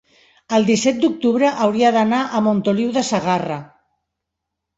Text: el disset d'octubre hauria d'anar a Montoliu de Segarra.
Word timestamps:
el 0.57 0.63
disset 0.69 1.03
d'octubre 1.03 1.51
hauria 1.65 1.91
d'anar 1.97 2.23
a 2.25 2.41
Montoliu 2.47 2.95
de 2.97 3.05
Segarra. 3.11 3.61